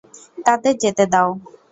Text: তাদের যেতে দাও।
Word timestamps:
তাদের 0.45 0.73
যেতে 0.83 1.03
দাও। 1.13 1.29